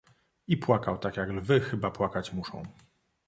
"I 0.47 0.57
płakał, 0.57 0.97
tak 0.97 1.17
jak 1.17 1.29
lwy 1.29 1.59
chyba 1.59 1.91
płakać 1.91 2.33
muszą." 2.33 2.63